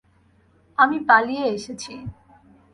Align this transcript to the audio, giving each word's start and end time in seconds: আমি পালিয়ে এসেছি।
আমি 0.77 0.97
পালিয়ে 1.07 1.45
এসেছি। 1.55 1.93